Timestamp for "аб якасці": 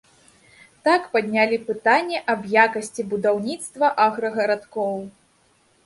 2.35-3.07